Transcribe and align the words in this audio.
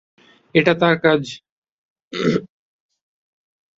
এটা 0.55 0.73
তার 0.81 0.95
কাজ। 1.03 1.21